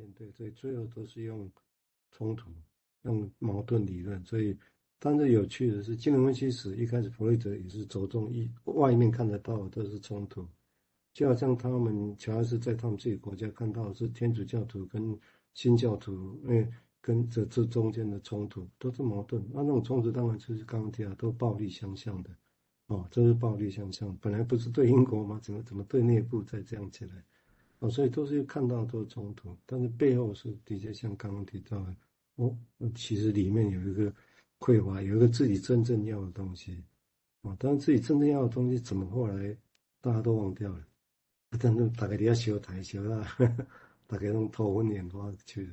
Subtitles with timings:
[0.00, 1.50] 面对，所以最后都是用
[2.10, 2.50] 冲突、
[3.02, 4.24] 用矛盾理论。
[4.24, 4.56] 所以，
[4.98, 10.46] 但是有趣的是，金融分析史一开始弗洛伊德也是着重一外面看得到的都是冲突，
[11.12, 15.18] 就好像他们乔尔斯在他们自己国家看到的是天主教徒跟
[15.54, 16.68] 新教徒，因为
[17.00, 19.44] 跟这这中间的冲突都是矛盾。
[19.52, 22.30] 那那种冲突当然就是钢铁啊都暴力相向的。
[22.86, 25.38] 哦，这是暴力相向，本来不是对英国吗？
[25.40, 27.24] 怎么怎么对内部再这样起来？
[27.80, 31.96] 哦，所以都是看到都是冲突，但是背后是的确像刚刚提到的，
[32.36, 32.56] 哦，
[32.94, 34.12] 其实里面有一个
[34.58, 36.84] 匮乏，有一个自己真正要的东西，
[37.42, 39.56] 哦，但是自己真正要的东西怎么后来
[40.00, 40.86] 大家都忘掉了？
[41.58, 43.26] 但是大概你要修台修啊，
[44.06, 45.72] 大概用头昏眼花去了，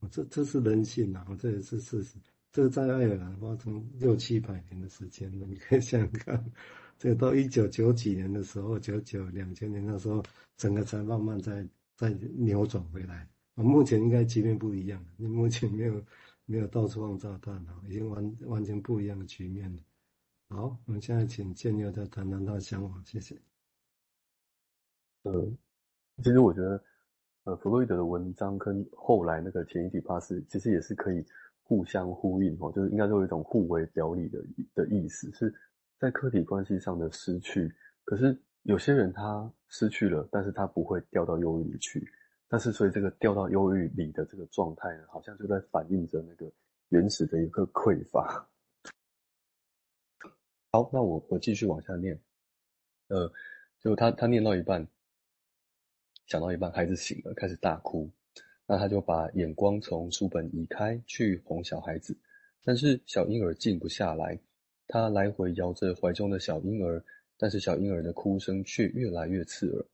[0.00, 2.16] 啊，这这是人性啊，这也是事实。
[2.52, 6.52] 这个在爱尔兰发生六七百年的时间了，你可以想想看，
[6.98, 10.22] 这个到一九九几年的时候，九九两千年的时候，
[10.56, 11.66] 整个才慢慢在
[11.96, 13.26] 在扭转回来。
[13.54, 16.04] 啊，目前应该局面不一样，你目前没有
[16.44, 19.82] 没有到处放炸弹啊，已经完完全不一样的局面了。
[20.48, 23.36] 好，我们现在请建佑再谈谈他的想法，谢谢。
[25.22, 25.46] 呃，
[26.22, 26.82] 其实我觉得，
[27.44, 31.24] 呃，弗洛伊德的文章跟后来那个前伊底帕斯，其实也是可以。
[31.68, 34.42] 互相呼应哦，就是应该都有一种互为表里的
[34.74, 35.54] 的意思，是
[35.98, 37.72] 在客体关系上的失去。
[38.04, 42.06] 可是有些人他失去了，但是他不会掉到忧郁里去。
[42.48, 46.50] 但是所以这个掉到忧郁里的这个状态呢，好像就在反映着那个
[46.88, 48.48] 原始的一个匮乏。
[50.70, 52.18] 好，那我我继续往下念。
[53.08, 53.30] 呃，
[53.80, 54.86] 就他他念到一半，
[56.26, 58.10] 想到一半，孩子醒了，开始大哭。
[58.66, 62.14] 那他就把眼光从书本移开，去哄小孩子，
[62.62, 64.38] 但是小婴儿静不下来，
[64.88, 67.04] 他来回摇着怀中的小婴儿，
[67.36, 69.86] 但是小婴儿的哭声却越来越刺耳。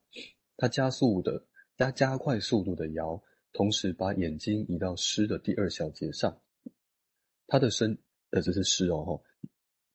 [0.57, 1.45] 他加速的
[1.77, 3.21] 加加快速度的摇，
[3.53, 6.41] 同时把眼睛移到诗的第二小节上。
[7.49, 7.99] 他的身
[8.31, 9.21] 呃，这是诗哦，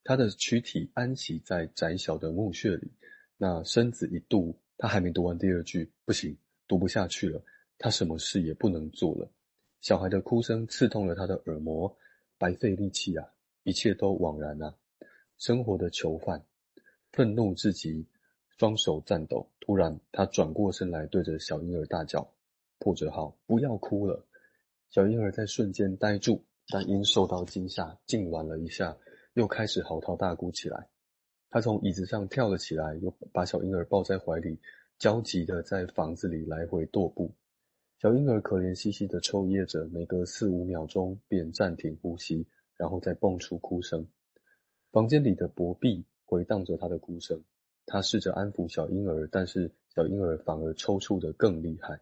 [0.04, 2.92] 他的躯体安息在窄小的墓穴里。
[3.38, 6.36] 那身子一度，他还没读完第二句，不行，
[6.68, 7.42] 读不下去了。
[7.78, 9.32] 他什么事也不能做了，
[9.80, 11.96] 小孩的哭声刺痛了他的耳膜，
[12.36, 13.26] 白费力气啊！
[13.62, 14.74] 一切都枉然啊！
[15.40, 16.44] 生活的囚犯，
[17.12, 18.06] 愤怒至极，
[18.58, 19.48] 双手颤抖。
[19.58, 22.30] 突然，他转过身来，对着小婴儿大叫
[22.78, 24.26] ：“破折号，不要哭了！”
[24.92, 28.98] 小婴儿在瞬间呆住，但因受到惊吓，痙攣了一下，
[29.32, 30.90] 又开始嚎啕大哭起来。
[31.48, 34.60] 他从椅子上跳了起来，又把小婴儿抱在怀里，
[34.98, 37.32] 焦急地在房子里来回踱步。
[37.98, 42.46] 小婴儿可怜兮兮地抽噎着，每隔四五秒钟便暂停呼吸，
[42.76, 44.06] 然后再蹦出哭声。
[44.92, 47.42] 房间里的薄壁回荡着他的哭声。
[47.86, 52.00] 他试着安抚小婴儿，但是小婴儿反而抽搐得更厉害。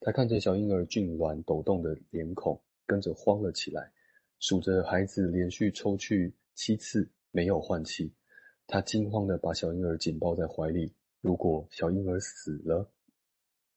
[0.00, 3.92] 他看着小婴儿痉挛抖动的脸孔，跟着慌了起来，
[4.38, 8.12] 数着孩子连续抽搐七次没有换气。
[8.66, 10.94] 他惊慌地把小婴儿紧抱在怀里。
[11.20, 12.90] 如果小婴儿死了，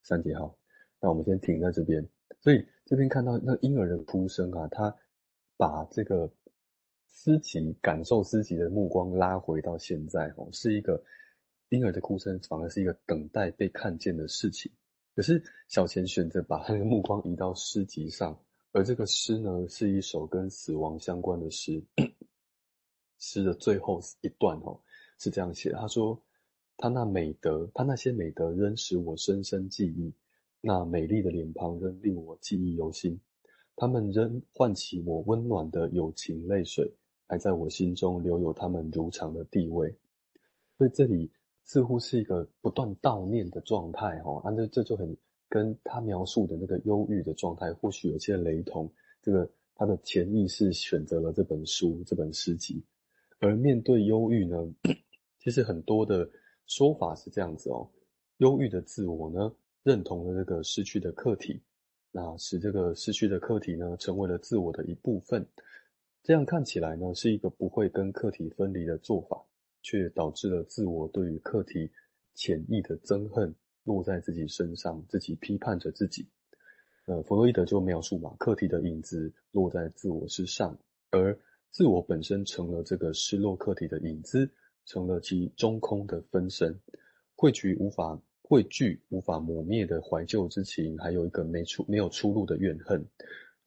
[0.02, 0.58] 三节号。
[1.00, 2.08] 那我们先停在这边，
[2.40, 4.96] 所以这边看到那婴儿的哭声啊，他
[5.58, 6.32] 把这个
[7.14, 11.02] 思琪感受思琪的目光拉回到现在哦，是一个
[11.70, 14.70] 婴儿的哭声，反而是一个等待被看见的事情。
[15.16, 18.38] 可是小钱选择把他的目光移到诗集上，
[18.72, 21.82] 而这个诗呢，是一首跟死亡相关的诗。
[23.20, 24.82] 诗的最后一段哦，
[25.20, 26.20] 是这样写，他说
[26.76, 30.12] ：“他那美德，他那些美德仍使我深深记忆。”
[30.60, 33.20] 那美丽的脸庞仍令我记忆犹新，
[33.76, 36.92] 他们仍唤起我温暖的友情泪水，
[37.34, 39.92] 还在我心中留有他们如常的地位。
[40.78, 41.32] 所以这里
[41.64, 45.18] 似乎是一个不断悼念的状态，哈，啊，这这就很
[45.50, 48.88] 跟他描述的那个忧郁的状态或许有些雷同。
[49.20, 52.84] 这个他的潜意识选择了这本书，这本诗集，
[53.40, 54.72] 而面对忧郁呢，
[55.42, 56.30] 其实很多的
[56.68, 57.90] 说法是这样子哦，
[58.38, 59.52] 忧郁的自我呢。
[59.84, 61.62] 认同了这个失去的客体，
[62.10, 65.46] 那使这个失去的客体呢，成为了自我的一部分。
[66.24, 69.46] 这样看起来呢，是一个不会跟客体分离的做法，
[69.82, 71.92] 却导致了自我对于客体
[72.34, 73.54] 潜意的憎恨
[73.84, 76.26] 落在自己身上，自己批判着自己。
[77.08, 80.80] 呃，弗洛伊德就描述嘛，客体的影子落在自我之上，
[81.12, 81.38] 而
[81.72, 84.50] 自我本身成了这个失落客体的影子，
[84.86, 86.80] 成了其中空的分身，
[87.36, 88.20] 汇聚无法。
[88.46, 93.04] 汇聚无法磨灭的怀旧之情，还有一个没出没有出路的怨恨，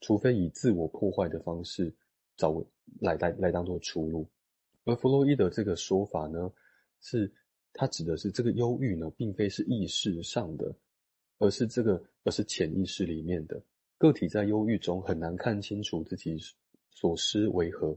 [0.00, 1.92] 除非以自我破坏的方式
[2.36, 2.64] 找
[3.00, 4.26] 来来来当做出路。
[4.84, 6.52] 而弗洛伊德这个说法呢，
[7.00, 7.30] 是
[7.72, 10.74] 他指的是这个忧郁呢，并非是意识上的，
[11.38, 13.60] 而是这个，而是潜意识里面的
[13.98, 16.38] 个体在忧郁中很难看清楚自己
[16.90, 17.96] 所失为何。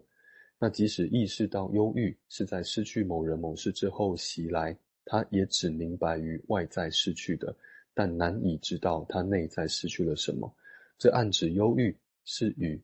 [0.57, 7.56] 那即使意识到忧郁是在失去某人某事之后袭来，他也只明白于外在失去的，
[7.94, 10.53] 但难以知道他内在失去了什么。
[10.97, 11.95] 这暗指忧郁
[12.25, 12.81] 是与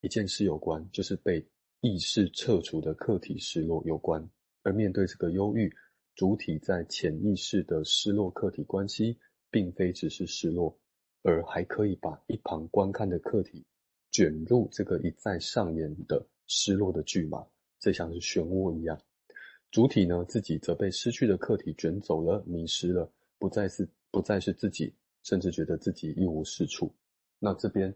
[0.00, 1.46] 一件事有关，就是被
[1.80, 4.28] 意识撤除的客体失落有关。
[4.62, 5.72] 而面对这个忧郁，
[6.14, 9.18] 主体在潜意识的失落客体关系，
[9.50, 10.78] 并非只是失落，
[11.22, 13.64] 而还可以把一旁观看的客体
[14.10, 17.46] 卷入这个一再上演的失落的剧码，
[17.78, 19.00] 这像是漩涡一样。
[19.70, 26.94] 主体呢，自己则被失去的客体卷走了，迷失了，不再是不再是自己，甚至觉得自己一无是处。
[27.38, 27.94] 那这边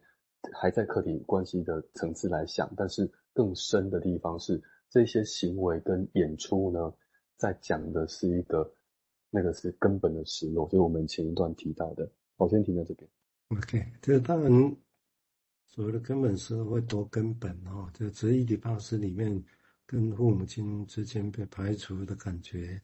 [0.54, 6.92] 还在客体关系的层次来想，但是更深的地方是，这些行为跟演出呢，
[7.36, 8.72] 在讲的是一个
[9.30, 12.10] 那个是根本的失落，就是我们前一段提到的。
[12.36, 13.08] 我先停在这边。
[13.48, 14.76] OK，这当然
[15.66, 19.44] 所谓的根本失落会多根本哦，就只是伊底帕斯里面
[19.86, 22.80] 跟父母亲之间被排除的感觉。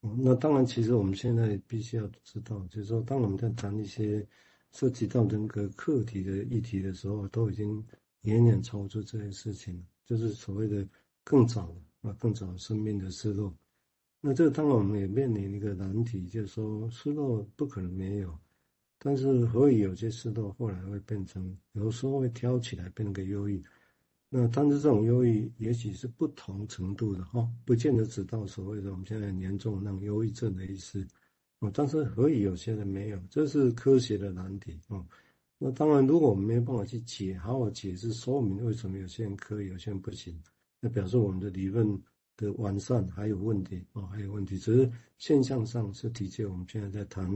[0.00, 4.26] 那当然，其实我们现在必须要知道，就是说，当我们在谈一些。
[4.72, 7.84] 涉及到人格课题的议题的时候，都已经
[8.22, 10.86] 远远超出这些事情，就是所谓的
[11.22, 13.54] 更早啊，更早生命的失落。
[14.20, 18.38] 那这当然我们也面临一个难题，就是说失落不可能没有，
[18.98, 23.62] 但是何以有些失落后来会变成，有时候会挑起来变成个忧郁。
[24.28, 31.06] 那但是这种忧郁也许是不同程度的哈，不见得只到所谓的我们现在很严重那种忧郁症的意思。
[31.62, 33.18] 哦但是何以有些人没有？
[33.30, 35.06] 这是科学的难题哦。
[35.58, 40.36] 那当然，如果我们没有办法去解，好好解释说明为什么有些人可以，有些人不行，
[40.80, 41.86] 那表示我们的理论
[42.36, 44.58] 的完善还有问题哦，还有问题。
[44.58, 47.30] 只是现象上是的确，我们现在在谈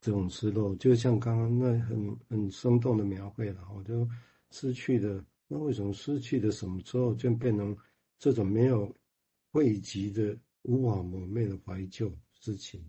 [0.00, 4.08] 这种失落，就像刚刚那很很生动的描绘了，我就
[4.52, 7.76] 失去的，那为什么失去的什么之后就变成
[8.16, 8.94] 这种没有
[9.54, 12.80] 慰藉的、无法磨灭的怀旧之情？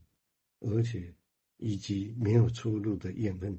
[0.59, 1.13] 而且，
[1.57, 3.57] 以及没有出路的怨恨，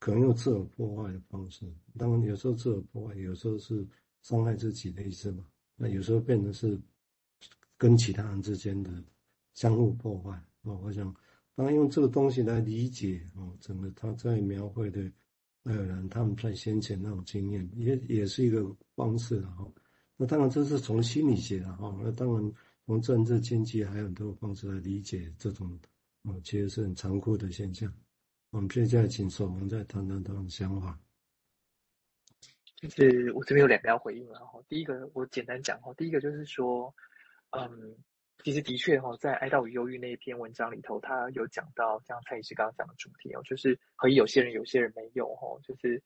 [0.00, 1.64] 可能用自我破坏的方式。
[1.96, 3.86] 当然，有时候自我破坏，有时候是
[4.22, 5.46] 伤害自己的意思嘛。
[5.76, 6.78] 那有时候变成是
[7.76, 8.90] 跟其他人之间的
[9.54, 10.30] 相互破坏。
[10.62, 11.14] 哦，我想，
[11.54, 15.00] 当然用这个东西来理解哦，整个他在描绘的
[15.62, 18.64] 爱尔兰他们在先前那种经验，也也是一个
[18.94, 19.72] 方式然后。
[20.16, 21.96] 那当然这是从心理学的哈。
[22.02, 22.52] 那当然
[22.84, 25.78] 从政治经济还有很多方式来理解这种。
[26.26, 27.92] 哦，其实是很残酷的现象。
[28.50, 30.98] 我们现在请守红再谈谈他的想法。
[32.74, 34.60] 就是我这边有两个要回应了哈。
[34.68, 36.92] 第一个我简单讲哈，第一个就是说，
[37.50, 37.96] 嗯，
[38.42, 46.02] 其实的确哈，在《哀悼与忧郁》那一篇文章里头，他有讲到像蔡医师刚刚讲的主题哦，就是可以有些人有些人没有哈，就是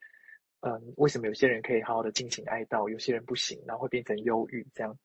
[0.59, 4.95] 嗯，为什么有些人可以好好的进行哀悼，有些人不行，然后会变成忧郁这样。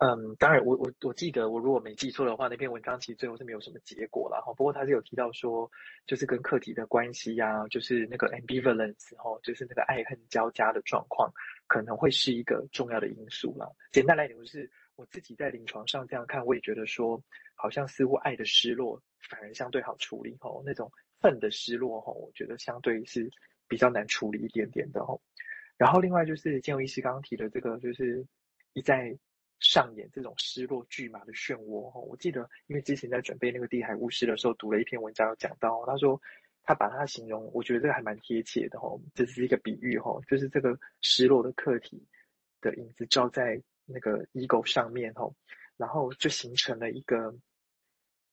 [0.00, 4.54] 嗯，当然我，我我我记得，我如果没记错的话，那篇文章其实最后是没有什么结果了哈。
[4.54, 5.68] 不过他是有提到说，
[6.06, 11.28] 就是跟课题的关系呀、就是那个 ambivalence 哈，就是那个爱恨交加的状况，
[11.66, 13.74] 可能会是一个重要的因素了。
[13.90, 17.20] 简单来讲，就是我自己在临床上这样看，我也觉得说，
[17.56, 20.88] 好像似乎爱的失落反而相对好处理哈，那种
[21.20, 23.28] 恨的失落哈，我觉得相对是
[23.66, 25.18] 比较难处理一点点的哈。
[25.76, 28.24] 然后另外就是建佑医师刚刚提的这个，就是
[28.74, 29.18] 一再。
[29.60, 36.20] 上演这种失落巨马的漩涡哈，我记得因为之前在准备那个地海巫师的时候，读了一篇文章有讲到，他说
[36.62, 42.06] 他把它形容，我觉得这个还蛮贴切的哈，这是一个比喻哈，就是这个失落的客体
[42.60, 45.28] 的影子照在那个 ego 上面哈，
[45.76, 47.34] 然后就形成了一个，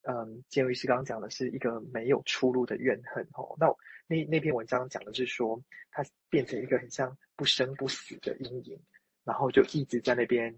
[0.03, 3.67] 嗯，建维师刚刚讲的是一个没有出路的怨恨哈，那
[4.08, 8.79] 那那篇文章讲的是说，它变成一个很像不生不死的阴影，
[9.24, 10.55] 然后就一直在那边。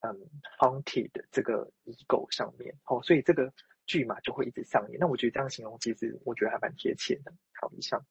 [0.00, 0.16] 嗯
[0.58, 3.52] ，haunted 这个 ego 上面，哦，所以这个
[3.86, 4.98] 剧嘛就会一直上演。
[5.00, 7.32] 那我觉得这样形容，其实我觉得还蛮贴切的。
[7.60, 8.04] 好，以上。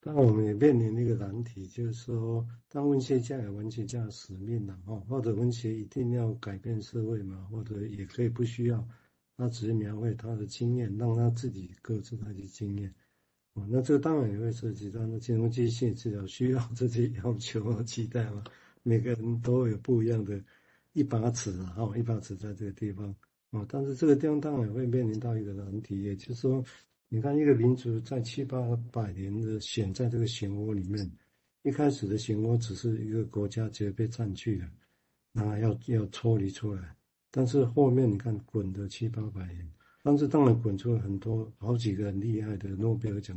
[0.00, 8.86] 当然，我们也面临一个难题，就是说，当文学家有文学家的使命了，哈，或者文学一定要改变社会嘛，或者也可以不需要，
[9.38, 12.94] 他只是描绘他的经验，让他自己各自他的经验。
[13.54, 18.44] 哦，那这当然也会涉及到那金融机械治疗需要这些要求和期待嘛。
[18.84, 20.40] 每个人都有不一样的
[20.92, 23.12] 一把尺啊，哈，一把尺在这个地方
[23.50, 26.62] 啊，但是这个地方当然会面临到一个难题，也就是说，
[27.08, 28.60] 你看一个民族在七八
[28.92, 31.10] 百年的陷在这个漩涡里面，
[31.62, 34.68] 一开始的漩涡只是一个国家直接被占据了，
[35.32, 36.94] 那要要脱离出来，
[37.30, 39.66] 但是后面你看滚的七八百年，
[40.02, 43.32] 但是当然滚出了很多好几个很厉害的诺贝尔奖